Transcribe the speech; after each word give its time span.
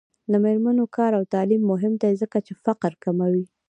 د 0.31 0.33
میرمنو 0.43 0.85
کار 0.97 1.11
او 1.19 1.23
تعلیم 1.33 1.61
مهم 1.71 1.93
دی 2.01 2.13
ځکه 2.21 2.37
چې 2.45 2.53
فقر 2.65 2.91
کموي. 3.03 3.45